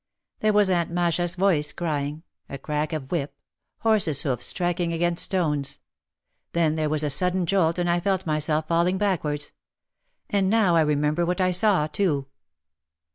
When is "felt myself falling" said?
7.99-8.97